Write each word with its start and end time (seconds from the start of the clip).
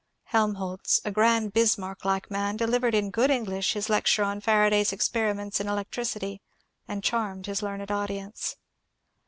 Helmholtz, 0.29 0.99
a 1.05 1.11
grand 1.11 1.53
Bismarck 1.53 2.03
like 2.03 2.31
man, 2.31 2.57
delivered 2.57 2.95
in 2.95 3.11
good 3.11 3.29
English 3.29 3.73
his 3.73 3.87
lecture 3.87 4.23
on 4.23 4.41
Faraday's 4.41 4.91
experiments 4.91 5.59
in 5.59 5.67
elec 5.67 5.91
tricity, 5.91 6.39
and 6.87 7.03
charmed 7.03 7.45
his 7.45 7.61
learned 7.61 7.91
audience. 7.91 8.55